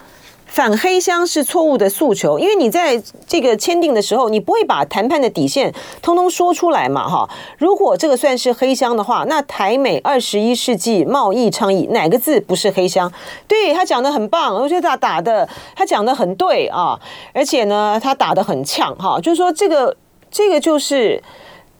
[0.51, 7.29] 反黑箱是错误的诉求，因为你在这个签订的时候，你不会把谈判的底线通通说出来嘛，哈。
[7.57, 13.09] 如果这个算是黑箱的话，那台美二十一世纪贸易倡议哪个字不是黑箱？
[13.47, 16.99] 对，他讲的很棒，我觉得他打的他讲的很对啊，
[17.33, 19.95] 而且呢，他打的很呛哈，就是说这个
[20.29, 21.23] 这个就是。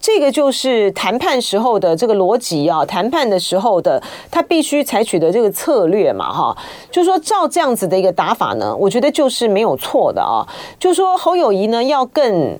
[0.02, 4.02] 这个就是谈判时候的这个逻辑啊，谈判的时候的
[4.32, 6.56] 他必须采取的这个策略嘛，哈，
[6.90, 10.44] 就是说照这样子的一个打法呢，我觉得就是没有错的啊。
[10.80, 12.58] 就是说侯友谊呢要更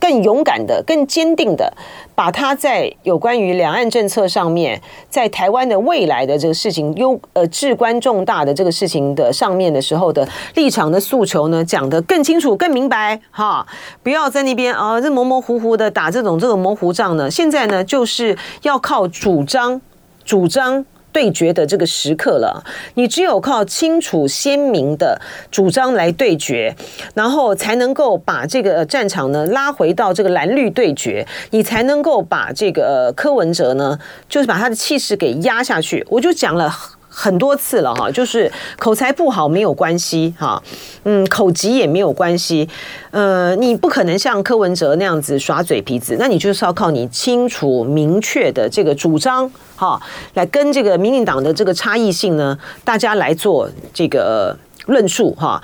[0.00, 1.72] 更勇敢的、更坚定的，
[2.14, 13.66] 把他在有关于两岸政策上面，在台湾的未来的这个事情，优呃至关重大的这个事情的上面的时候的立场的诉求呢，讲得更清楚、更明白哈，
[14.02, 17.30] 不要在那边啊，这模模糊糊的打这种这个模糊仗呢。
[17.30, 19.80] 现在呢，就是要靠主张，
[20.24, 20.84] 主张。
[21.16, 22.62] 对决的这个时刻了，
[22.92, 25.18] 你只有靠清楚鲜明的
[25.50, 26.76] 主张来对决，
[27.14, 33.98] 然后才能够把这个战场呢拉回到这个蓝绿对决，你才能够把这个柯文哲呢，
[34.28, 36.04] 就是把他的气势给压下去。
[36.10, 36.70] 我就讲了。
[37.18, 40.62] 很多次了哈，就是口才不好没有关系哈，
[41.04, 42.68] 嗯，口疾也没有关系，
[43.10, 49.98] 呃，你不可能像柯文哲那样子耍嘴皮子，那你就是要靠你清楚明确的这个主张哈，
[50.34, 54.54] 来跟这个民进党的这个差异性呢，大家来做这个
[54.84, 55.62] 论述哈。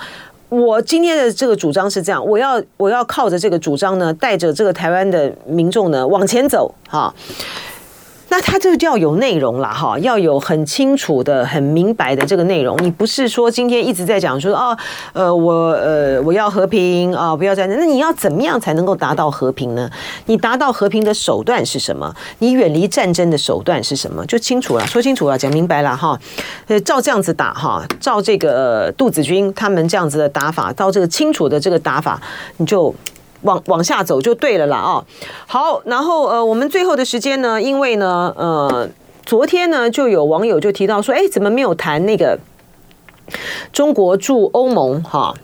[0.49, 7.15] 我今天的这个主张是这样，我要我要靠着这个主张呢，带着这个台湾的民众呢往前走哈。
[8.33, 12.75] 那他这个就要有内容了哈，要有很清楚的、很明白的这个内容。
[12.83, 14.75] 你不是说今天一直在讲说哦，
[15.13, 17.79] 呃，我呃我要和平啊，不要战争。
[17.79, 19.91] 那你要怎么样才能够达到和平呢？
[20.25, 22.11] 你达到和平的手段是什么？
[22.39, 24.25] 你远离战争的手段是什么？
[24.25, 26.19] 就清楚了，说清楚了，讲明白了哈。
[26.69, 32.19] 呃，照这样子打哈，照这个杜子君他们这样子的打法，照这个清楚的这个打法，
[32.57, 32.95] 你就。
[33.43, 35.05] 往往下走就对了啦啊！
[35.47, 38.89] 好，然后呃，我们最后的时间呢，因为呢，呃，
[39.25, 42.39] 昨天呢就有网友就提到说，哎，怎么没有谈那个
[43.73, 45.35] 中国驻欧盟哈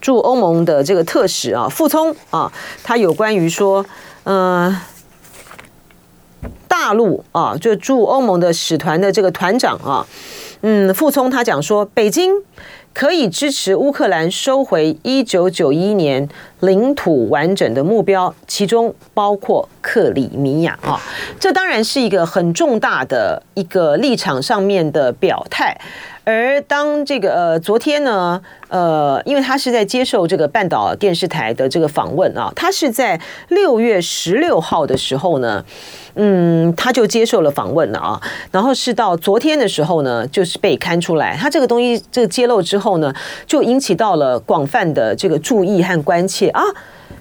[0.00, 2.52] 驻欧盟的这个特使啊，傅聪啊，
[2.82, 3.84] 他有关于说，
[4.24, 4.80] 呃，
[6.68, 10.06] 大陆啊，就驻欧盟的使团的这个团长啊，
[10.60, 12.32] 嗯，傅聪他讲说，北京。
[12.92, 16.28] 可以支持乌克兰收回一九九一年
[16.60, 21.00] 领土完整的目标，其中包括克里米亚啊，
[21.38, 25.76] 这当然是一个很重大的一个立场上面的表态。
[26.24, 33.18] 而当这个呃昨天呢，呃，因为他是在接受这个半岛电视台的这个访问啊，他是在
[33.48, 35.64] 六月十六号的时候呢。
[36.20, 41.36] 嗯，他就接受了访问了啊，然后是到昨天的时候呢，就是被刊出来。
[41.36, 43.14] 他这个东西这个揭露之后呢，
[43.46, 46.60] 就引起到了广泛的这个注意和关切啊！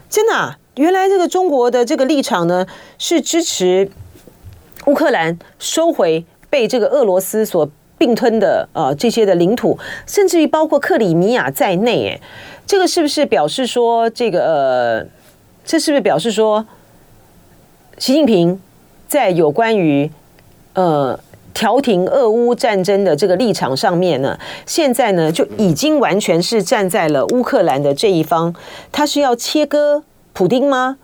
[0.10, 2.66] 真的，原来这个中国的这个立场呢，
[2.98, 3.88] 是支持
[4.88, 7.70] 乌克兰收回被这个俄罗斯所
[8.00, 9.78] 并吞的呃这些的领土，
[10.08, 12.08] 甚至于包括克里米亚在内。
[12.08, 12.22] 哎，
[12.66, 15.06] 这个是不是表示说这个呃，
[15.64, 16.66] 这是不是表示说
[18.00, 18.60] 习近平？
[19.08, 20.12] 在有关于
[20.74, 21.20] 呃
[21.54, 28.54] 调停俄乌战争的这个立场上面呢，现在呢就已经完全是站在了乌克兰的这一方。
[28.92, 30.04] 他是要切割
[30.34, 30.98] 普丁吗？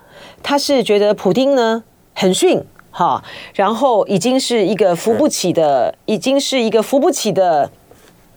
[0.44, 1.84] 他是觉得普丁呢
[2.14, 3.24] 很逊哈，
[3.56, 7.72] 然后已经是一个扶不起的，已经是一个扶不起的。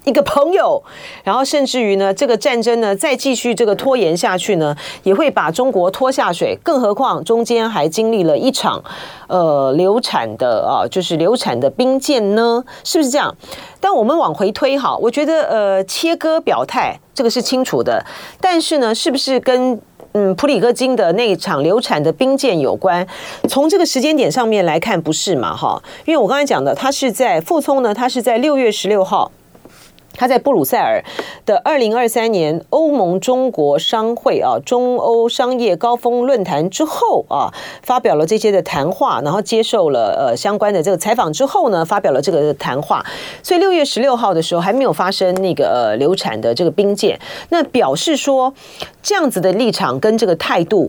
[0.07, 0.81] 一个朋友，
[1.25, 6.57] 然后甚至于呢，这个战争呢，再继续这个拖延下去呢，也会把中国拖下水。
[6.63, 8.81] 更何况中间还经历了一场，
[9.27, 13.37] 呃，流产的啊，就是流产的兵舰呢，是不是这样？
[13.81, 18.05] 但我们往回推哈，我觉得呃，切割表态这个是清楚的，
[18.41, 19.81] 但是呢，是不是跟
[20.13, 23.05] 嗯普里戈金的那一场流产的兵舰有关？
[23.49, 25.57] 从这个时间点上面来看，不是嘛？
[25.57, 29.33] 哈，因为我刚才讲的，他是在傅聪呢，他是在六月十六号。
[30.17, 31.03] 他在布鲁塞尔
[31.45, 37.53] 的二零二三年欧盟中国商会啊，中欧商业高峰论坛之后啊，
[37.83, 43.05] 发表了这些的谈话，然后接受了呃相关的这个采访之后呢，发表了这个谈话。
[43.43, 47.19] 所以六月十六号的时候还没有发生那个呃流产的这个兵舰，
[47.51, 48.53] 那表示说
[49.03, 50.89] 这样子的立场跟这个态度。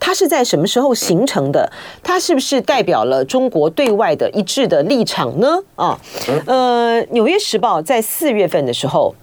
[0.00, 1.72] 它是在什么时候形成的？
[2.02, 5.58] 它是不是代表了中国对外的一致的立场呢？
[5.76, 5.98] 啊，
[6.46, 9.14] 呃，《纽约时报》在四月份的时候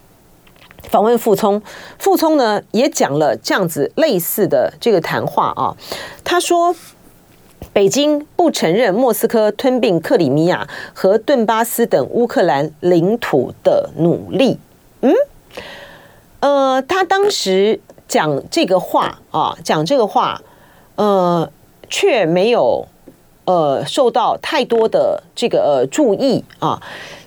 [0.90, 1.62] 访问傅聪，
[2.00, 5.78] 傅聪呢也讲了这样子类似的这个谈话啊。
[6.24, 6.76] 他说，
[7.72, 14.58] 北京不承认莫斯科吞并克里米亚和顿巴斯等乌克兰领土的努力。
[15.02, 15.14] 嗯，
[16.40, 20.42] 呃，他当时讲这个话啊，讲这个话。
[20.96, 21.50] 呃，
[21.90, 22.88] 却没有
[23.46, 26.80] 呃受到太多的这个呃注意啊，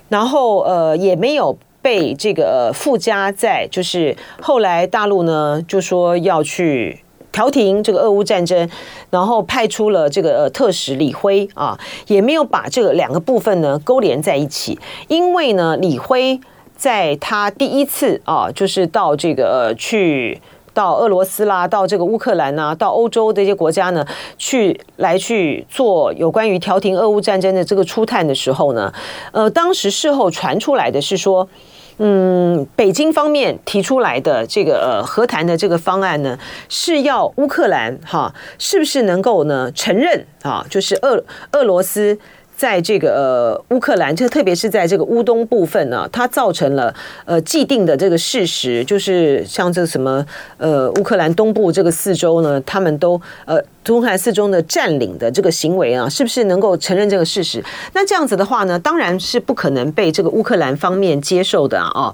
[0.09, 6.99] 然后呃也没有被这个附加在，就是后来大陆呢就说要去
[7.31, 8.69] 调停这个俄乌战争，
[9.09, 16.39] 然后派出了这个呃特使李辉啊，也没有把这个两个部分呢勾连在一起，因为呢李辉
[16.77, 20.41] 在他第一次啊就是到这个去。
[20.75, 24.05] 到俄罗斯啦，到这个乌克兰呐，到欧洲这些国家呢，
[24.37, 28.93] 去来去做有关于调停俄乌战争的这个初探的时候呢，
[29.31, 31.49] 呃，当时事后传出来的是说。
[31.97, 40.65] 嗯，北京方面提出来的这个呃和谈的这个方案呢，是要乌克兰哈，是不是能够呢承认啊？
[40.69, 41.23] 就是俄
[41.53, 42.19] 俄罗斯。
[42.55, 46.93] 在这个呃乌克兰，就特别是在这个乌东部分呢，它造成了
[47.25, 50.25] 呃既定的这个事实，就是像这什么
[50.57, 57.63] 呃乌克兰东部这个四州呢，他们都呃乌克兰四州的占领的这个行为啊，是不是能够承认这个事实？
[57.93, 62.13] 那这样子的话呢，当然是不可能被这个乌克兰方面接受的啊。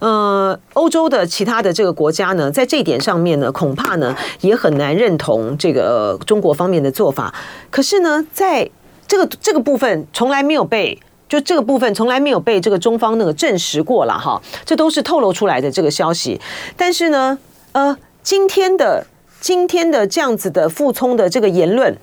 [0.00, 7.32] 呃，欧洲的其他的这个国家呢，在这一点上面呢，恐怕呢也很难认同这个、中国方面的做法。
[7.70, 8.68] 可是呢，在
[9.12, 10.98] 这个这个部分从来没有被，
[11.28, 16.40] 就这个部分从来没有被这个中方那个证实过了哈，这都是透露出来的这个消息。
[16.78, 17.38] 但是呢，
[17.72, 19.06] 呃，今天的
[19.38, 21.94] 今天的这样子的傅聪的这个言论，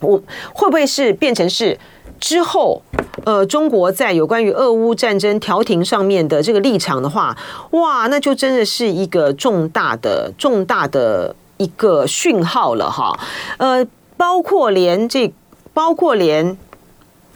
[0.00, 0.22] 我
[0.52, 1.76] 会不会是变成是
[2.20, 2.80] 之后
[3.24, 7.36] 呃中国在有关于俄乌战争调停上面的这个立场的话，
[7.72, 13.18] 哇，那就真的是一个重大的重大的一个讯号了哈。
[13.58, 13.84] 呃，
[14.16, 15.32] 包括连这。
[15.72, 16.58] 包括连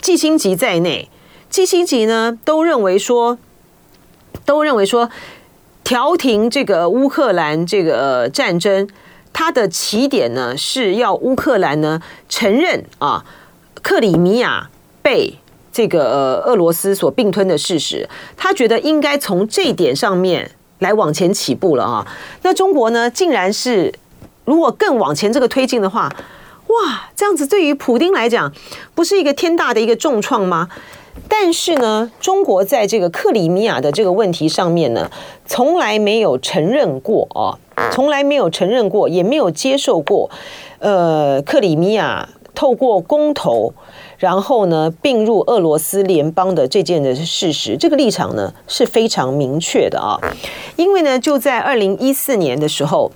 [0.00, 1.08] 季辛吉在内，
[1.48, 3.38] 季辛吉呢都认为说，
[4.44, 5.08] 都认为说，
[5.82, 8.88] 调停这个乌克兰这个战争，
[9.32, 13.24] 它的起点呢是要乌克兰呢承认啊
[13.80, 14.68] 克里米亚
[15.00, 15.38] 被
[15.72, 22.06] 这个俄罗斯所并吞的事实，他觉得应该从这一点上面来往前起步了啊。
[22.42, 23.94] 那中国呢，竟然是
[24.44, 26.14] 如果更往前这个推进的话。
[26.68, 28.52] 哇，这样子对于普丁来讲，
[28.94, 30.68] 不是一个天大的一个重创吗？
[31.28, 35.10] 但是呢，中国在这个克里米亚的这个问题上面呢，
[35.46, 40.28] 从来没有承认过啊，从来没有承认过，也没有接受过，
[40.80, 43.72] 呃，克里米亚透过公投，
[44.18, 50.18] 然后呢并入俄罗斯联邦的这件的事实，这个立场呢是非常明确的啊，
[50.76, 53.12] 因为呢就在二零一四年的时候，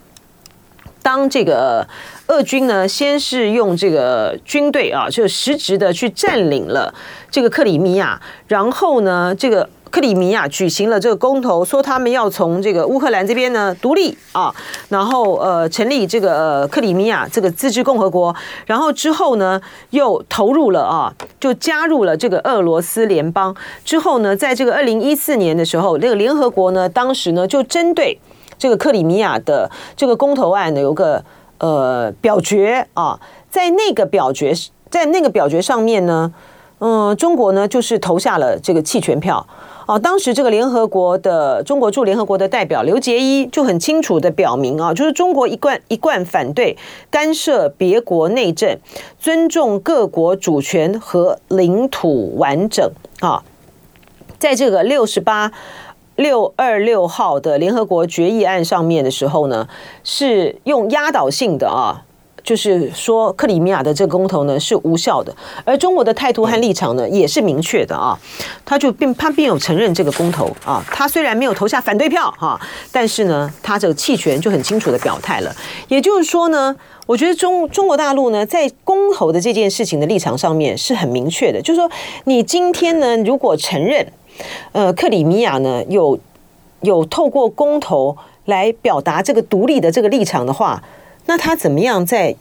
[1.02, 1.88] 当这个。
[2.28, 6.92] 俄军呢，先是用这个军队啊，就实质的去占领了
[7.30, 14.54] 这个克里米亚，然后呢，这个克里米亚举行了这个公投，说他们要从这个乌克兰这边呢独立啊，
[14.90, 19.58] 然后呃成立这个呃克里米亚这个自治共和国，然后之后呢
[19.88, 21.10] 又投入了啊，
[21.40, 23.56] 就加入了这个俄罗斯联邦。
[23.86, 28.18] 之后呢，在这个二零一四年的时候，这个联合国呢，当时呢就针对
[28.58, 31.24] 这个克里米亚的这个公投案呢有个。
[31.58, 33.18] 呃，表决啊，
[33.50, 34.52] 在那个表决，
[34.88, 36.32] 在那个表决上面呢，
[36.78, 39.44] 嗯，中国呢就是投下了这个弃权票
[39.86, 39.98] 啊。
[39.98, 46.76] 当时这个联合国的中国驻联合国的代表刘结一就很清楚的表明啊，就是中国一贯一贯反对
[47.10, 48.78] 干涉别国内政，
[49.18, 52.88] 尊重各国主权和领土完整
[53.20, 53.42] 啊。
[54.38, 55.50] 在这个六十八。
[56.18, 59.68] 六二六号的联合国决议案上面的时候呢，
[60.02, 62.02] 是用压倒性的啊，
[62.42, 65.32] 就是说克里米亚的这个公投呢是无效的，
[65.64, 68.18] 而中国的态度和立场呢也是明确的啊，
[68.64, 72.60] 他就并他并有承认这个公投啊，他虽然没有投下反对票哈，
[72.90, 75.54] 但是呢，他这个弃权就很清楚的表态了。
[75.86, 76.74] 也就是说呢，
[77.06, 81.88] 我觉得中中国大陆呢在公投的这件事情的立场上面是很明确的，就是说
[82.24, 84.04] 你今天呢如果承认。
[84.72, 86.18] 呃，克里米亚呢有
[86.80, 90.82] 有透过公投来表达这个独立的这个立场的话，
[91.26, 92.34] 那他怎么样在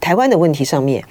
[0.00, 1.02] 台湾的问题上面、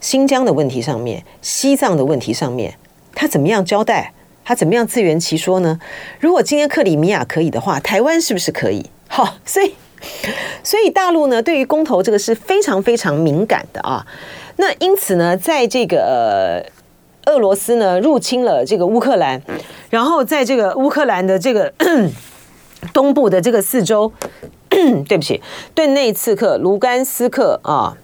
[0.00, 2.74] 新疆的问题上面、西藏的问题上面，
[3.14, 4.12] 他怎么样交代？
[4.44, 5.78] 他怎么样自圆其说呢？
[6.18, 8.84] 如果今天克里米亚可以的话，台湾是不是可以？
[9.06, 9.74] 好，所以
[10.64, 14.04] 所以大陆呢对于公投这个是非常非常敏感的啊。
[14.56, 16.64] 那因此呢，在这个。
[16.66, 16.79] 呃
[17.26, 19.40] 俄罗斯呢入侵了这个乌克兰，
[19.90, 21.72] 然后在这个乌克兰的这个
[22.92, 24.12] 东部的这个四周，
[24.70, 25.40] 对不起，
[25.74, 27.96] 顿内刺客、卢甘斯克啊，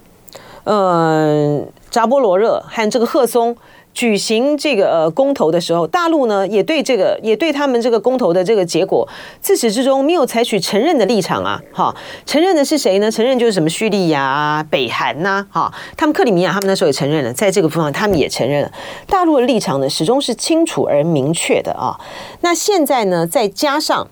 [0.65, 3.57] 嗯，扎波罗热和这个赫松。
[3.97, 9.09] 举行这个呃公投的时候，大陆呢也对这个也对他们这个公投的这个结果，
[9.41, 13.11] 自始至终没有采取承认的立场啊，哈，承认的是谁呢？
[13.11, 18.73] 承认就是什么叙利亚、北韩呐，哈，他们克里米亚他们那时候也承认了，在这个部分他们也承认了，
[19.07, 21.99] 大陆的立场呢始终是清楚而明确的啊。
[22.43, 24.07] 那现在呢再加上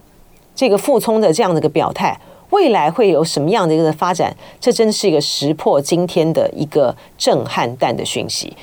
[0.54, 2.18] 这个傅聪的这样的一个表态，
[2.48, 4.34] 未来会有什么样的一个发展？
[4.58, 8.56] 这真是一个石破惊天的一个震撼弹的讯息。